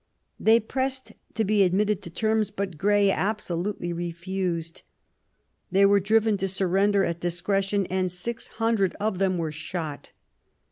They 0.39 0.59
pressed 0.59 1.11
to 1.35 1.43
be 1.45 1.61
admitted 1.61 2.01
to 2.01 2.09
terms, 2.09 2.49
but 2.49 2.79
Grey 2.79 3.11
absolutely 3.11 3.93
refused. 3.93 4.81
They 5.71 5.85
were 5.85 5.99
driven 5.99 6.37
to 6.37 6.47
surrender 6.47 7.03
at 7.03 7.19
discretion, 7.19 7.85
and 7.85 8.11
six 8.11 8.47
hundred 8.47 8.95
of 8.99 9.19
them 9.19 9.37
were 9.37 9.51
shot. 9.51 10.11